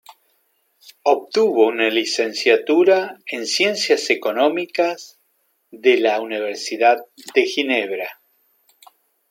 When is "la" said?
5.99-6.19